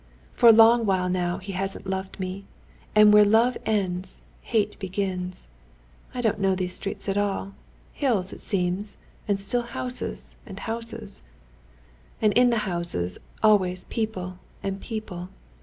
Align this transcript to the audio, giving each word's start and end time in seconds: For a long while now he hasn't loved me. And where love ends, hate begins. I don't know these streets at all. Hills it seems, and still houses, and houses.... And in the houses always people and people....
For 0.33 0.49
a 0.49 0.51
long 0.51 0.87
while 0.87 1.09
now 1.09 1.37
he 1.37 1.51
hasn't 1.51 1.85
loved 1.85 2.19
me. 2.19 2.45
And 2.95 3.13
where 3.13 3.23
love 3.23 3.55
ends, 3.67 4.23
hate 4.41 4.79
begins. 4.79 5.47
I 6.15 6.21
don't 6.21 6.39
know 6.39 6.55
these 6.55 6.73
streets 6.73 7.07
at 7.07 7.19
all. 7.19 7.53
Hills 7.93 8.33
it 8.33 8.41
seems, 8.41 8.97
and 9.27 9.39
still 9.39 9.61
houses, 9.61 10.37
and 10.43 10.61
houses.... 10.61 11.21
And 12.19 12.33
in 12.33 12.49
the 12.49 12.65
houses 12.65 13.19
always 13.43 13.83
people 13.91 14.39
and 14.63 14.81
people.... 14.81 15.29